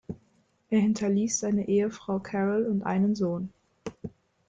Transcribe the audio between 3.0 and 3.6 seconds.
Sohn.